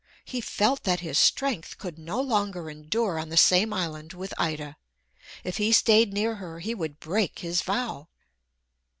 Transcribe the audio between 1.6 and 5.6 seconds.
could no longer endure on the same island with Ida. If